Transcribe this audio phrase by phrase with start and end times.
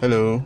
[0.00, 0.42] Hello,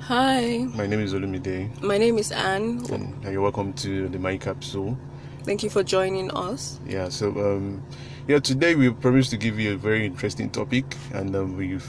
[0.00, 2.82] Hi, my name is Olumide, my name is Anne.
[2.90, 4.96] and you're welcome to the Mind Capsule.
[5.42, 6.80] Thank you for joining us.
[6.86, 7.82] Yeah, so um,
[8.26, 11.86] yeah, today we promised to give you a very interesting topic, and um, we've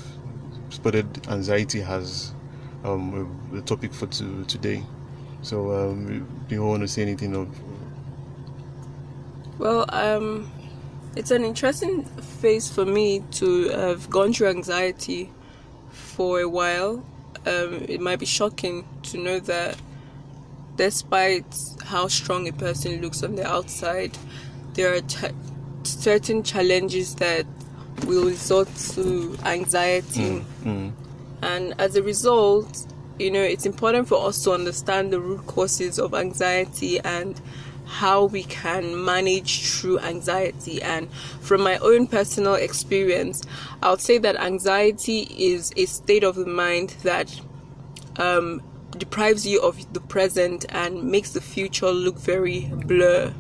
[0.70, 2.34] spotted anxiety as
[2.84, 4.84] um, the topic for to, today.
[5.44, 7.48] So, um, do you want to say anything of?
[9.58, 10.52] Well, um,
[11.16, 15.32] it's an interesting phase for me to have gone through anxiety
[16.22, 17.04] for a while.
[17.48, 19.76] Um, it might be shocking to know that
[20.78, 21.52] despite
[21.84, 24.16] how strong a person looks on the outside,
[24.76, 25.34] there are ch-
[25.84, 27.48] certain challenges that
[28.06, 30.46] will result to anxiety.
[30.64, 30.92] Mm,
[31.42, 32.86] And as a result,
[33.18, 37.34] you know, it's important for us to understand the root causes of anxiety and
[37.92, 40.82] how we can manage through anxiety.
[40.82, 43.44] And from my own personal experience,
[43.84, 47.40] I would say that anxiety is a state of the mind that
[48.16, 48.62] um,
[48.98, 53.34] deprives you of the present and makes the future look very blur.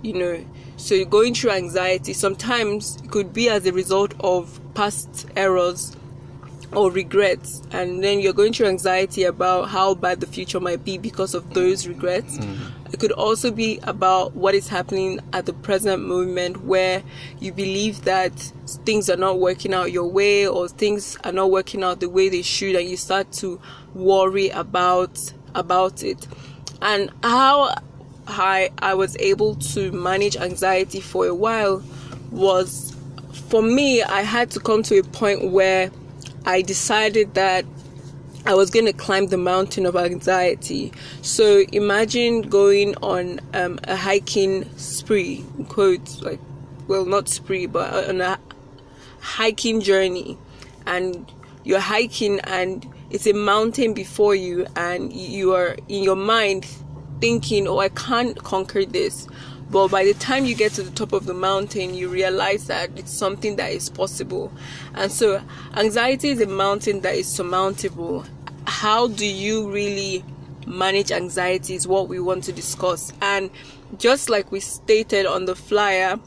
[0.00, 0.46] You know,
[0.78, 2.14] so going through anxiety.
[2.14, 5.97] Sometimes it could be as a result of past errors
[6.72, 10.98] or regrets and then you're going through anxiety about how bad the future might be
[10.98, 12.36] because of those regrets.
[12.36, 12.72] Mm.
[12.92, 17.02] It could also be about what is happening at the present moment where
[17.38, 18.32] you believe that
[18.84, 22.28] things are not working out your way or things are not working out the way
[22.28, 23.60] they should and you start to
[23.94, 26.26] worry about about it.
[26.82, 27.74] And how
[28.26, 31.82] I I was able to manage anxiety for a while
[32.30, 32.94] was
[33.48, 35.90] for me I had to come to a point where
[36.44, 37.64] I decided that
[38.46, 40.92] I was going to climb the mountain of anxiety.
[41.22, 46.40] So imagine going on um, a hiking spree, quotes, like,
[46.86, 48.38] well, not spree, but on a
[49.20, 50.38] hiking journey.
[50.86, 51.30] And
[51.64, 56.66] you're hiking, and it's a mountain before you, and you are in your mind
[57.20, 59.26] thinking, oh, I can't conquer this.
[59.70, 62.90] But by the time you get to the top of the mountain, you realize that
[62.96, 64.50] it's something that is possible.
[64.94, 65.42] And so,
[65.74, 68.24] anxiety is a mountain that is surmountable.
[68.66, 70.24] How do you really
[70.68, 73.12] manage anxiety is what we want to discuss.
[73.20, 73.50] And
[73.96, 76.20] just like we stated on the flyer,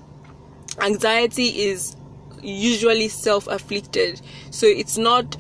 [0.80, 1.96] anxiety is
[2.42, 4.22] usually self afflicted.
[4.50, 5.38] So, it's not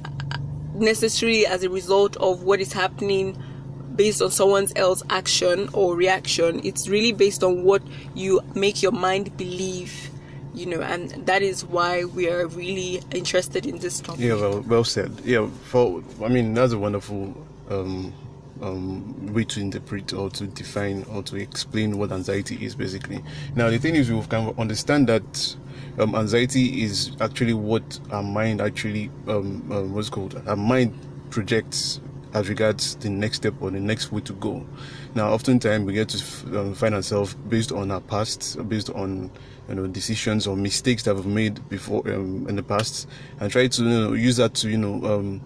[0.73, 3.41] necessarily as a result of what is happening
[4.01, 6.59] based on someone else's action or reaction.
[6.63, 7.83] It's really based on what
[8.15, 10.09] you make your mind believe,
[10.55, 14.21] you know, and that is why we are really interested in this topic.
[14.21, 15.11] Yeah, well, well said.
[15.23, 17.31] Yeah, for I mean that's a wonderful
[17.69, 18.11] um,
[18.63, 23.23] um, way to interpret or to define or to explain what anxiety is basically.
[23.53, 25.55] Now the thing is, we can understand that
[25.99, 30.97] um, anxiety is actually what our mind actually um, uh, what's called our mind
[31.29, 32.01] projects
[32.33, 34.65] as regards the next step or the next way to go.
[35.15, 39.31] Now, oftentimes we get to um, find ourselves based on our past, based on
[39.67, 43.07] you know decisions or mistakes that we've made before um, in the past,
[43.39, 45.41] and try to you know, use that to you know um,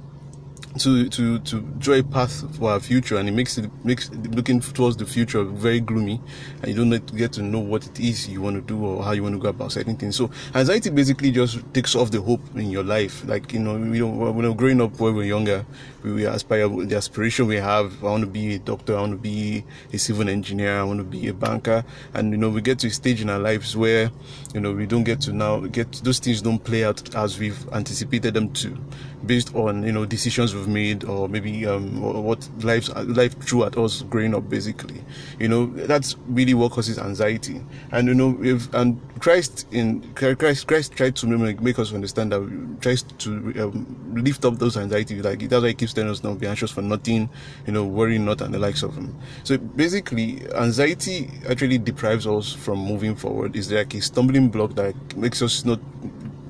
[0.80, 4.60] to to to draw a path for our future, and it makes it makes looking
[4.60, 6.22] towards the future very gloomy,
[6.62, 9.12] and you don't get- to know what it is you want to do or how
[9.12, 10.16] you want to go about certain things.
[10.16, 13.28] So anxiety basically just takes off the hope in your life.
[13.28, 15.66] Like you know, when we're growing up when we are younger,
[16.04, 18.04] we, we aspire the aspiration we have.
[18.04, 18.96] I want to be a doctor.
[18.96, 20.80] I want to be a civil engineer.
[20.80, 21.84] I want to be a banker.
[22.14, 24.12] And you know, we get to a stage in our lives where
[24.54, 27.68] you know we don't get to now get those things don't play out as we've
[27.74, 28.78] anticipated them to,
[29.26, 33.78] based on you know decisions we've made or maybe um what life life threw at
[33.78, 34.50] us growing up.
[34.50, 35.04] Basically,
[35.40, 37.62] you know, that's really what causes anxiety.
[37.92, 42.78] And you know, if and Christ in Christ Christ tried to make, us understand that
[42.82, 45.22] tries to um, lift up those anxiety.
[45.22, 47.30] Like that's why he keeps telling us not be anxious for nothing,
[47.66, 49.18] you know, worry not and the likes of them.
[49.44, 53.56] So basically, anxiety actually deprives us from moving forward.
[53.56, 55.80] is like a stumbling block that makes us not.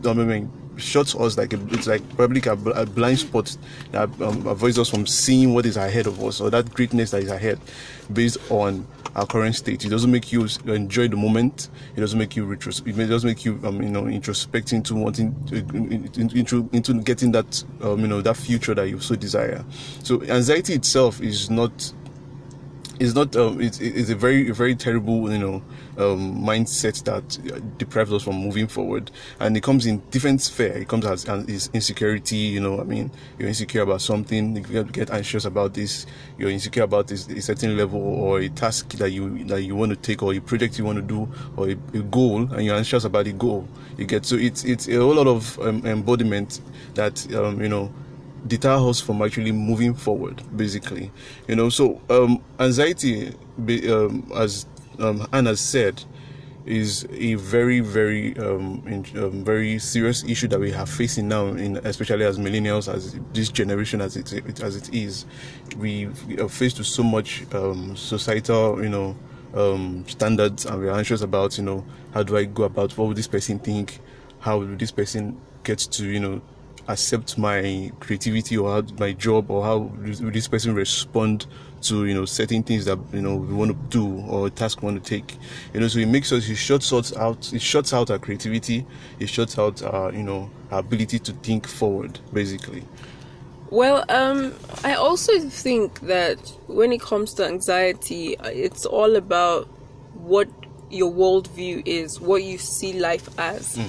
[0.06, 3.56] I mean, shuts us like a, it's like probably a, a blind spot
[3.92, 7.24] that um, avoids us from seeing what is ahead of us or that greatness that
[7.24, 7.60] is ahead
[8.12, 9.86] based on our current state.
[9.86, 11.70] It doesn't make you enjoy the moment.
[11.96, 15.34] It doesn't make you retros- It doesn't make you um, you know introspecting into wanting
[15.46, 19.64] to, into, into into getting that um, you know that future that you so desire.
[20.04, 21.94] So anxiety itself is not
[23.00, 25.64] is not um, it's, it's a very very terrible you know
[25.98, 29.12] um, mindset that deprives us from moving forward.
[29.40, 30.74] And it comes in different sphere.
[30.74, 34.92] It comes as, as insecurity you know i mean you're insecure about something you get,
[34.92, 36.06] get anxious about this
[36.38, 39.90] you're insecure about this a certain level or a task that you that you want
[39.90, 42.76] to take or a project you want to do or a, a goal and you're
[42.76, 43.68] anxious about the goal
[43.98, 46.62] you get so it's it's a whole lot of um, embodiment
[46.94, 47.92] that um, you know
[48.48, 51.12] deter us from actually moving forward basically.
[51.48, 53.34] You know so um anxiety
[53.90, 54.66] um, as
[55.00, 56.04] um, Anna said
[56.66, 61.48] is a very very um, in, um, very serious issue that we are facing now
[61.48, 65.26] in especially as millennials as this generation as it, it as it is.
[65.78, 66.08] We
[66.40, 69.16] are faced with so much um, societal you know
[69.54, 73.18] um, standards and we're anxious about you know how do I go about what would
[73.18, 74.00] this person think?
[74.40, 76.42] How will this person get to you know
[76.88, 81.46] accept my creativity or how, my job or how will this person respond
[81.82, 84.82] to you know certain things that you know we want to do or a task
[84.82, 85.38] we want to take.
[85.74, 88.86] You know so it makes us it shuts us out it shuts out our creativity
[89.20, 92.84] it shuts out our you know our ability to think forward basically.
[93.72, 94.54] Well, um,
[94.84, 96.38] I also think that
[96.68, 99.66] when it comes to anxiety, it's all about
[100.14, 100.48] what
[100.92, 103.80] your worldview is, what you see life as.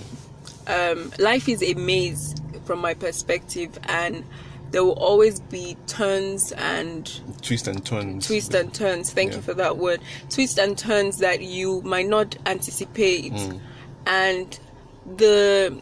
[0.67, 2.35] Um, life is a maze
[2.67, 4.25] from my perspective, and
[4.73, 9.13] there will always be turns and twist and turns twists and turns.
[9.13, 9.37] Thank Yeah.
[9.37, 10.01] you for that word.
[10.29, 13.61] Twists and turns that you might not anticipate, mm.
[14.07, 14.59] and
[15.17, 15.81] the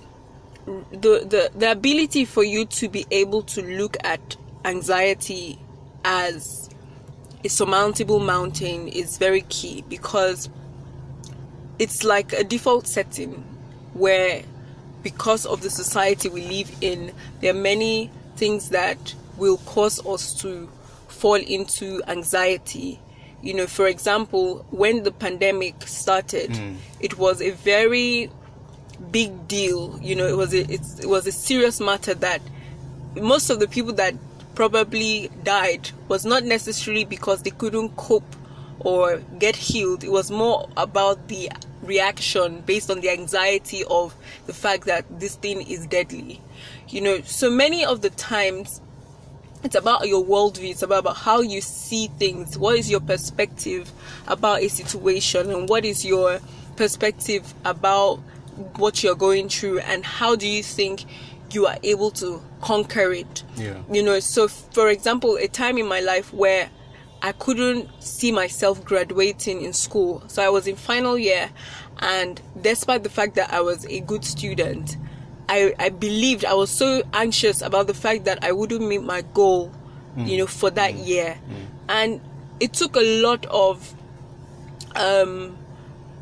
[0.67, 5.59] the, the the ability for you to be able to look at anxiety
[6.05, 6.71] as
[7.45, 10.49] a surmountable mountain is very key because
[11.79, 13.33] it's like a default setting
[13.93, 14.43] where
[15.05, 20.35] because of the society we live in there are many things that will cause us
[20.35, 20.69] to
[21.07, 22.99] fall into anxiety
[23.43, 26.75] you know for example when the pandemic started hmm.
[26.99, 28.29] it was a very
[29.11, 29.99] big deal.
[30.03, 32.41] You know, it was a it was a serious matter that
[33.17, 34.15] most of the people that
[34.55, 38.37] probably died was not necessarily because they couldn't cope
[38.81, 40.05] or get healed.
[40.05, 41.51] It was more about the
[41.85, 44.15] reaction based on the anxiety of
[44.47, 46.41] the fact that this thing is deadly.
[46.89, 48.81] You know, so many of the times
[49.63, 53.91] it's about your worldview it's about how you see things what is your perspective
[54.29, 56.39] about a situation and what is your
[56.77, 58.17] perspective about
[58.77, 61.05] what you're going through and how do you think
[61.51, 63.79] you are able to conquer it Yeah.
[63.91, 66.69] you know so for example a time in my life where
[67.23, 70.23] i couldn't see myself graduating in school.
[70.29, 71.51] So i was in final year
[72.01, 74.97] and despite the fact that i was a good student
[75.49, 79.23] I, I believed I was so anxious about the fact that I wouldn't meet my
[79.23, 79.73] goal,
[80.17, 80.27] mm.
[80.27, 81.07] you know, for that mm.
[81.07, 81.67] year, mm.
[81.89, 82.21] and
[82.61, 83.95] it took a lot of
[84.97, 85.57] um,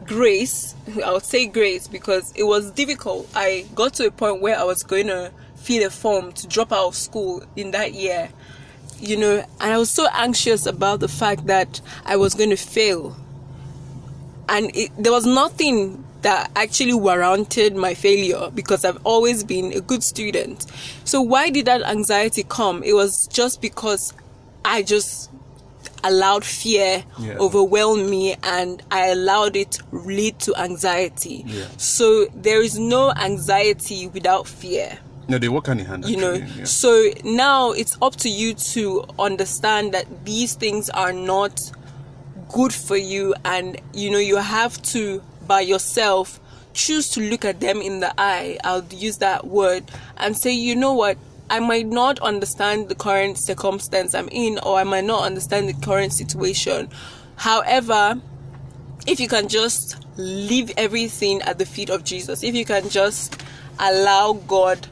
[0.04, 0.74] grace.
[1.04, 3.28] I would say grace because it was difficult.
[3.34, 6.72] I got to a point where I was going to fill a form to drop
[6.72, 8.30] out of school in that year,
[9.02, 12.56] you know, and I was so anxious about the fact that I was going to
[12.56, 13.16] fail,
[14.48, 19.80] and it, there was nothing that actually warranted my failure because I've always been a
[19.80, 20.66] good student.
[21.04, 22.84] So why did that anxiety come?
[22.84, 24.14] It was just because
[24.64, 25.30] I just
[26.04, 27.38] allowed fear Yeah.
[27.38, 31.42] overwhelm me and I allowed it lead to anxiety.
[31.46, 31.64] Yeah.
[31.76, 34.98] So there is no anxiety without fear
[35.32, 36.64] no they work hand in hand you know yeah.
[36.64, 41.72] so now it's up to you to understand that these things are not
[42.50, 46.38] good for you and you know you have to by yourself
[46.74, 48.58] choose to look at them in the eye.
[48.64, 51.18] I'll use that word and say you know what?
[51.50, 55.74] I might not understand the current circumstance i'm in or i might not understand the
[55.74, 56.88] current situation.
[57.36, 58.20] However
[59.06, 63.42] if you can just leave everything at the feet of Jesus, if you can just
[63.78, 64.86] allow God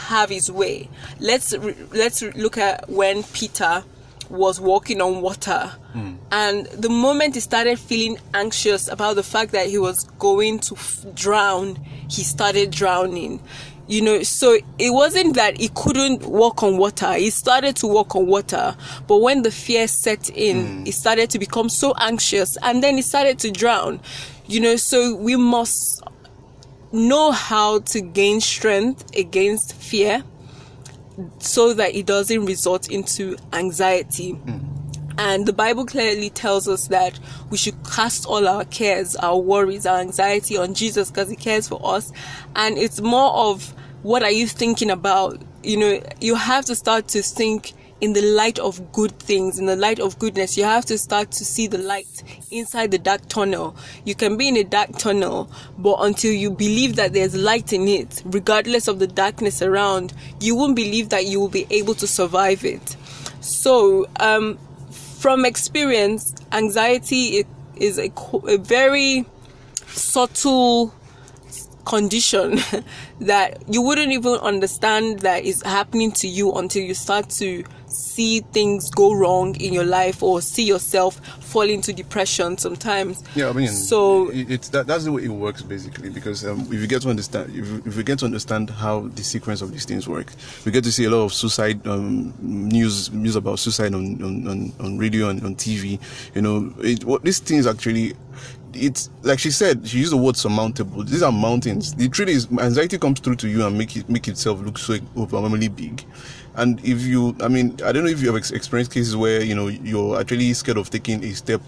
[0.00, 0.88] have his way.
[1.18, 3.84] Let's re- let's look at when Peter
[4.28, 6.14] was walking on water hmm.
[6.30, 10.76] and the moment he started feeling anxious about the fact that he was going to
[10.76, 11.74] f- drown,
[12.08, 13.42] he started drowning.
[13.88, 17.14] You know, so it wasn't that he couldn't walk on water.
[17.14, 18.76] He started to walk on water,
[19.08, 20.84] but when the fear set in, hmm.
[20.84, 24.00] he started to become so anxious and then he started to drown.
[24.46, 26.02] You know, so we must
[26.92, 30.22] know how to gain strength against fear
[31.38, 34.34] so that it doesn't result into anxiety.
[34.34, 34.66] Mm.
[35.18, 37.18] And the Bible clearly tells us that
[37.50, 41.68] we should cast all our cares, our worries, our anxiety on Jesus because He cares
[41.68, 42.10] for us.
[42.56, 45.42] And it's more of what are you thinking about?
[45.62, 49.66] You know, you have to start to think in the light of good things, in
[49.66, 50.56] the light of goodness.
[50.56, 53.76] You have to start to see the light inside the dark tunnel.
[54.04, 57.88] You can be in a dark tunnel, but until you believe that there's light in
[57.88, 62.06] it, regardless of the darkness around, you won't believe that you will be able to
[62.06, 62.96] survive it.
[63.40, 64.58] So, um,
[64.90, 67.44] from experience, anxiety
[67.76, 68.10] is a,
[68.46, 69.26] a very
[69.86, 70.94] subtle
[71.84, 72.58] condition
[73.20, 78.40] that you wouldn't even understand that is happening to you until you start to see
[78.52, 83.22] things go wrong in your life or see yourself fall into depression sometimes.
[83.34, 86.10] Yeah, I mean, so it, it's that, that's the way it works basically.
[86.10, 89.22] Because um, if you get to understand, if, if we get to understand how the
[89.22, 90.32] sequence of these things work,
[90.64, 94.46] we get to see a lot of suicide um, news news about suicide on on,
[94.48, 96.00] on, on radio and on TV.
[96.34, 98.14] You know, it, what these things actually.
[98.72, 99.88] It's like she said.
[99.88, 101.02] She used the word surmountable.
[101.02, 101.92] These are mountains.
[101.92, 104.96] The truth is, anxiety comes through to you and make it make itself look so
[105.16, 106.04] overwhelmingly big.
[106.60, 109.42] And if you, I mean, I don't know if you have ex- experienced cases where
[109.42, 111.62] you know you're actually scared of taking a step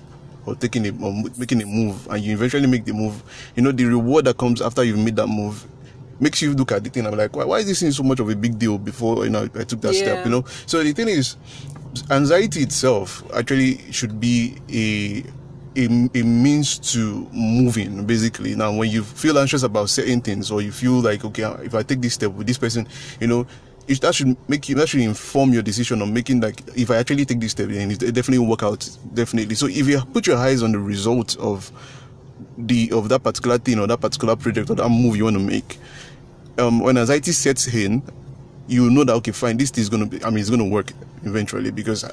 [0.44, 3.22] or taking a or making a move and you eventually make the move
[3.56, 5.66] you know the reward that comes after you've made that move
[6.20, 8.20] makes you look at the thing I'm like why, why is this thing so much
[8.20, 10.44] of a big deal before you know i took that step you know?
[10.66, 11.36] So the thing is
[12.10, 15.24] anxiety itself actually should be a
[15.74, 18.54] a, a means to moving basically.
[18.54, 21.82] Now when you feel anxious about certain things or you feel like okay if i
[21.82, 22.86] take this step with this person
[23.20, 23.46] you know
[23.88, 26.96] it, that should make you that should inform your decision on making like if i
[26.96, 29.54] actually take this step then it definitely will work out definitely.
[29.54, 31.70] So if you put your eyes on the result of
[32.58, 35.42] the of that particular thing or that particular project or that move you want to
[35.42, 35.78] make
[36.58, 38.02] um when anxiety sets in
[38.68, 40.68] you know that okay fine this is going to be i mean it's going to
[40.68, 40.92] work
[41.24, 42.04] eventually because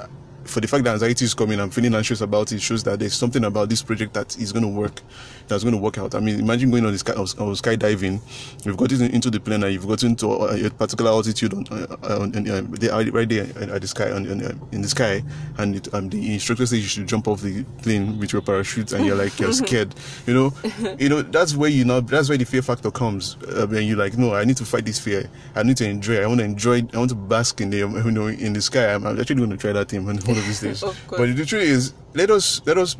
[0.49, 3.13] for the fact that anxiety is coming i'm feeling anxious about it shows that there's
[3.13, 5.01] something about this project that is going to work
[5.49, 6.15] that's going to work out.
[6.15, 8.21] I mean imagine going on this sky, on skydiving.
[8.65, 11.97] You've gotten into the plane and you've gotten to a, a particular altitude on, uh,
[12.21, 14.87] on, on uh, they are right there at the sky on, on, uh, in the
[14.87, 15.23] sky
[15.57, 18.93] and it, um, the instructor says you should jump off the plane with your parachute
[18.93, 19.93] and you're like you're scared.
[20.25, 20.53] You know?
[20.97, 23.97] You know that's where you know that's where the fear factor comes uh, when you're
[23.97, 25.29] like no i need to fight this fear.
[25.55, 27.95] I need to enjoy i want to enjoy i want to bask in the um,
[27.95, 28.93] you know in the sky.
[28.93, 31.45] I'm, I'm actually going to try that thing one of these days Of but the
[31.45, 32.95] truth is let us let us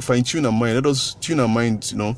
[0.00, 0.74] fine tune our mind.
[0.74, 2.16] Let us tune our mind you know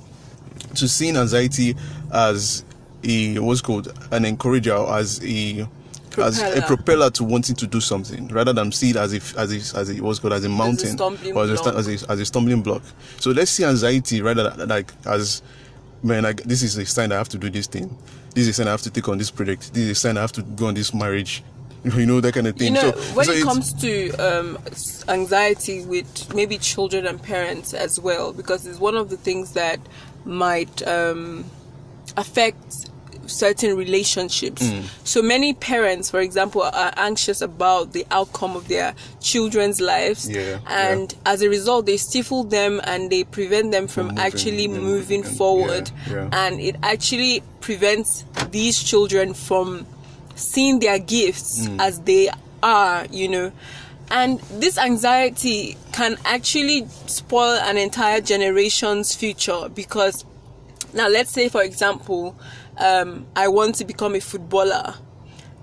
[0.75, 1.77] to seeing anxiety
[2.13, 2.65] as
[3.05, 5.67] a what's called an encourager as a
[6.19, 6.67] as a Propeller.
[6.67, 9.91] propeller to wanting to do something rather than see it as if as if as
[9.91, 12.63] a what's called as a mountain stumbling or as a, as a as a stumbling
[12.63, 12.83] block.
[13.19, 15.43] So let's see anxiety rather than like as
[16.03, 17.97] man like this is a sign i have to do this thing.
[18.35, 19.75] This is a sign i have to take on this project.
[19.75, 21.43] This is a sign i have to go on this marriage
[21.95, 24.59] you know that kind of thing you know so when so it comes to um,
[25.09, 29.79] anxiety with maybe children and parents as well because it's one of the things that
[30.25, 31.45] might um,
[32.17, 32.89] affect
[33.27, 34.85] certain relationships Mm.
[35.05, 40.59] so many parents for example are anxious about the outcome of their children's lives Yeah,
[40.69, 45.25] and as a result they stifle them and they prevent them from moving actually moving
[45.25, 46.29] forward yeah, yeah.
[46.47, 49.87] and it actually prevents these children from
[50.37, 51.81] seeing their gifts Mm.
[51.81, 52.31] as they
[52.63, 53.53] are, you know.
[54.11, 60.25] And this anxiety can actually spoil an entire generation's future because
[60.95, 62.37] now let's say for example
[62.79, 64.95] um, i want to become a footballer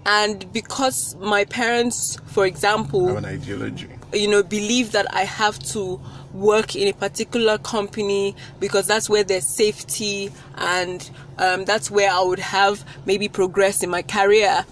[0.05, 5.57] and because my parents for example have an ideology you know believe that i have
[5.59, 5.99] to
[6.33, 12.21] work in a particular company because that's where there's safety and um, that's where i
[12.21, 14.65] would have maybe progress in my career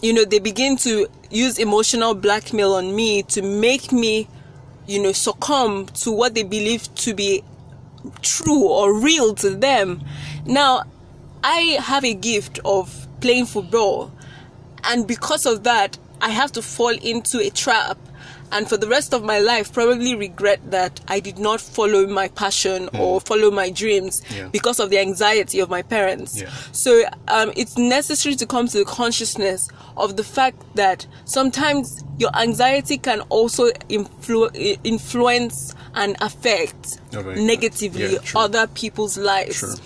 [0.00, 4.28] you know they begin to use emotional blackmail on me to make me
[4.86, 7.42] you know succumb to what they believe to be
[8.22, 10.02] true or real to them.
[10.44, 10.84] Now,
[11.42, 14.12] I have a gift of playing football,
[14.84, 17.98] and because of that, I have to fall into a trap.
[18.50, 22.28] And for the rest of my life, probably regret that I did not follow my
[22.28, 24.22] passion or follow my dreams.
[24.34, 24.48] Yeah.
[24.48, 26.40] because of the anxiety of my parents.
[26.40, 26.48] Yeah.
[26.72, 32.34] So um, it's necessary to come to the consciousness of the fact that sometimes your
[32.36, 37.44] anxiety can also influ- influence and affect Okay.
[37.44, 39.80] negatively Yeah, other people's lives.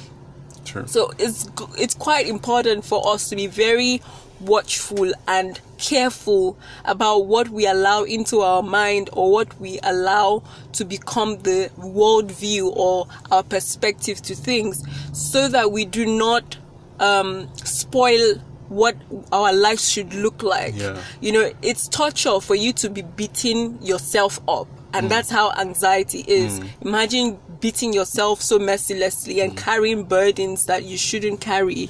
[0.87, 4.01] So it's it's quite important for us to be very
[4.43, 10.85] watchful and careful about what we allow into our mind or what we allow to
[10.85, 14.83] become the worldview or our perspective to things,
[15.13, 16.57] so that we do not
[17.01, 18.37] um, spoil
[18.69, 18.97] what
[19.33, 20.75] our lives should look like.
[20.75, 20.99] Yeah.
[21.21, 24.69] You know, it's torture for you to be beating yourself up.
[24.95, 26.61] And that's how anxiety is.
[26.83, 31.89] Imagine beating yourself so mercilessly and carrying burdens that you shouldn't carry,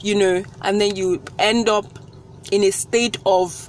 [0.00, 1.86] you know, and then you end up
[2.52, 3.68] in a state of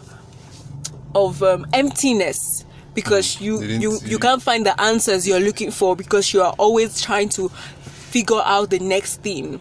[1.15, 5.71] of um, emptiness because you They didn't- you you can't find the answers you're looking
[5.71, 9.59] for because you are always trying to figure out the next thing.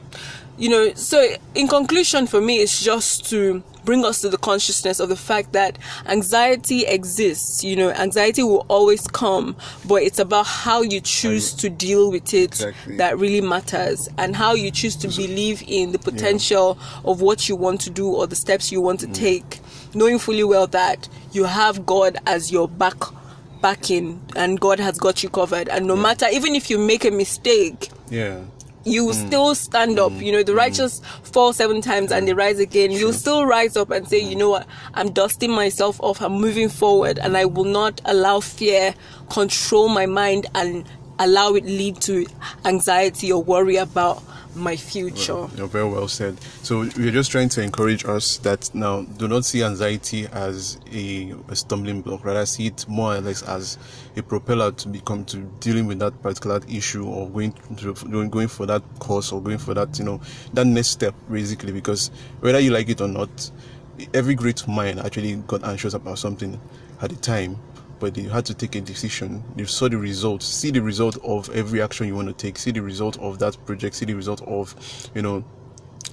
[0.58, 1.18] You know so
[1.54, 5.52] in conclusion for me it's just to bring us to the consciousness of the fact
[5.52, 7.62] that anxiety exists.
[7.64, 12.32] You know, anxiety will always come, but it's about how you choose to deal with
[12.34, 12.96] it Exactly.
[12.96, 17.56] that really matters and how you choose to believe in the potential of what you
[17.56, 19.14] want to do or the steps you want to Mm.
[19.14, 19.60] take,
[19.94, 22.96] knowing fully well that you have God as your back
[23.60, 25.68] backing and God has got you covered.
[25.68, 28.40] And no matter even if you make a mistake, Yeah.
[28.84, 29.26] You will mm.
[29.26, 30.12] still stand up.
[30.12, 30.24] Mm.
[30.24, 30.56] You know, the mm.
[30.56, 32.90] righteous fall seven times and they rise again.
[32.90, 36.68] You'll still rise up and say, you know what, I'm dusting myself off, I'm moving
[36.68, 38.94] forward, and I will not allow fear
[39.30, 40.84] control my mind and
[41.18, 42.26] allow it lead to
[42.64, 44.22] anxiety or worry about
[44.56, 45.48] my future.
[45.56, 46.38] You're very well said.
[46.62, 51.34] So we're just trying to encourage us that now do not see anxiety as a,
[51.48, 53.78] a stumbling block, rather see it more or less as
[54.16, 57.52] a propeller to become to dealing with that particular issue or going
[58.30, 60.20] going for that course or going for that you know
[60.52, 63.50] that next step basically because whether you like it or not,
[64.12, 66.60] every great mind actually got anxious about something
[67.00, 67.58] at the time
[68.04, 69.42] but they had to take a decision.
[69.56, 72.70] You saw the result, see the result of every action you want to take, see
[72.70, 74.74] the result of that project, see the result of,
[75.14, 75.42] you know,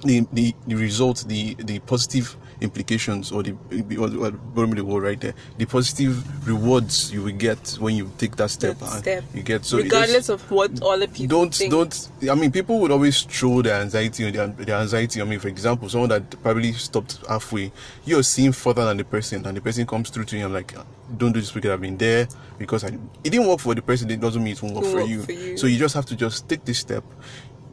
[0.02, 3.52] the the, the result, the the positive implications or the
[3.98, 4.30] or, or,
[4.66, 8.78] the word right there, the positive rewards you will get when you take that step.
[8.78, 9.24] That step.
[9.34, 11.70] You get so Regardless of what other people don't think.
[11.70, 15.38] don't i mean people would always throw their anxiety on their, their anxiety i mean
[15.38, 17.72] for example someone that probably stopped halfway
[18.04, 20.74] you're seeing further than the person and the person comes through to you and like
[21.16, 22.28] don't do this because i've been there
[22.58, 24.94] because I, it didn't work for the person it doesn't mean it won't work, Won't
[24.94, 25.22] for, work you.
[25.22, 25.56] for you.
[25.56, 27.04] so you just have to just take this step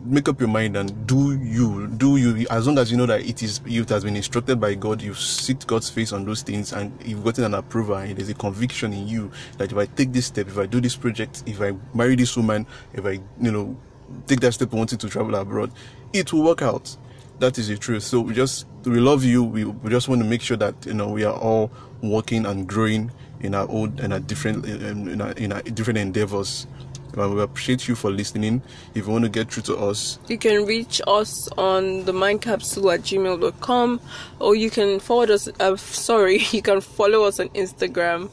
[0.06, 3.22] make up your mind and do you do you as long as you know that
[3.22, 6.42] it is you it has been instructed by god you've seeked god's face on those
[6.42, 9.86] things and you've gotten an approval and there's a conviction in you that if i
[9.86, 13.20] take this step if i do this project if i marry this woman if i
[13.42, 13.78] you know
[14.26, 15.70] take that step wanting to travel abroad
[16.14, 16.96] it will work out.
[17.40, 18.04] That is the truth.
[18.04, 19.44] So we just we love you.
[19.44, 22.68] We, we just want to make sure that you know we are all working and
[22.68, 26.68] growing in our own and our different in our, in our different endeavors
[27.16, 28.62] well, we appreciate you for listening.
[28.94, 32.94] If you want to get through to us, You can reach us on the mindcapsule
[32.94, 34.00] at gmail.com
[34.40, 38.30] or you can forward us, uh, sorry, you can follow us on Instagram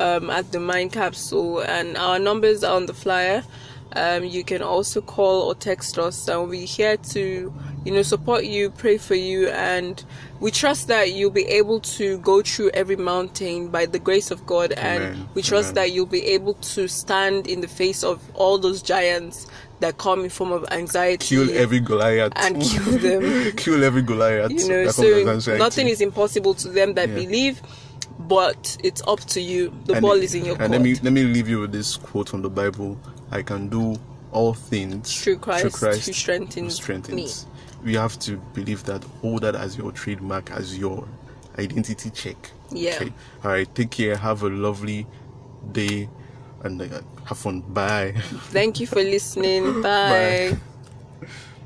[0.00, 3.44] um, at the mind capsule and our numbers are on the flyer.
[3.92, 7.52] Um, you can also call or text us and we're here to,
[7.84, 10.02] you know, support you, pray for you and
[10.40, 14.44] we trust that you'll be able to go through every mountain by the grace of
[14.46, 15.28] God and Amen.
[15.34, 15.74] we trust Amen.
[15.76, 19.46] that you'll be able to stand in the face of all those giants
[19.80, 23.52] that come in form of anxiety kill every Goliath and kill them.
[23.56, 24.50] kill every Goliath.
[24.50, 24.94] you know, that
[25.24, 27.14] comes as so nothing is impossible to them that Yeah.
[27.16, 27.60] believe,
[28.20, 29.72] but it's up to you.
[29.86, 30.70] The And ball is in your And court.
[30.72, 32.96] let me let me leave you with this quote from the Bible:
[33.30, 33.96] "I can do
[34.32, 37.46] all things Through Christ who strengthens who strengthens."
[37.84, 39.04] We have to believe that.
[39.20, 41.06] Hold that as your trademark, as your
[41.58, 42.50] identity check.
[42.70, 43.04] Yeah.
[43.44, 43.72] All right.
[43.74, 44.16] Take care.
[44.16, 45.06] Have a lovely
[45.72, 46.08] day,
[46.62, 47.60] and uh, have fun.
[47.60, 48.12] Bye.
[48.50, 49.82] Thank you for listening.
[49.82, 50.56] Bye.
[51.20, 51.28] Bye.